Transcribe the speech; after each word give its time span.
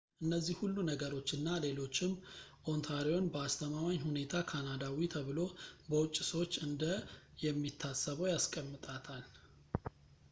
እነዚህ 0.25 0.55
ሁሉ 0.61 0.75
ነገሮች 0.89 1.29
እና 1.35 1.47
ሌሎችም 1.65 2.13
ኦንታሪዮን 2.73 3.27
በአስተማማኝ 3.33 3.99
ሁኔታ 4.07 4.33
ካናዳዊ 4.51 4.99
ተብሎ 5.15 5.39
በውጪ 5.91 6.15
ሰዎች 6.31 6.55
እንደ 6.69 6.83
የሚታሰበው 7.45 8.31
ያስቀምጣታል 8.35 9.25